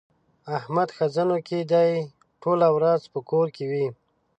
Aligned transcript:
احمد 0.57 0.89
ښځنوکی 0.97 1.59
دی؛ 1.71 1.89
ټوله 2.41 2.67
ورځ 2.77 3.01
په 3.13 3.19
کور 3.29 3.47
کې 3.55 3.65
وي. 3.71 3.87